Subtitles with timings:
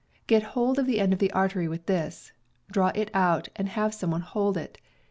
[0.25, 2.31] Get hold of the end of the artery with this,
[2.71, 4.79] draw it out, and have some one hold it.